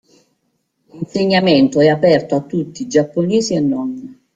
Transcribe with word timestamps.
L'insegnamento 0.87 1.79
è 1.79 1.87
aperto 1.89 2.33
a 2.33 2.41
tutti, 2.41 2.87
giapponesi 2.87 3.53
e 3.53 3.59
non. 3.59 4.19